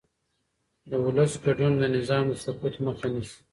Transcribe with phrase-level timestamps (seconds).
[0.89, 3.39] د ولس ګډون د نظام د سقوط مخه نیسي